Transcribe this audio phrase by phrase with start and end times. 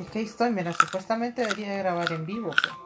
[0.00, 2.50] Es que ahí estoy, mira, supuestamente debería de grabar en vivo.
[2.50, 2.79] Pues.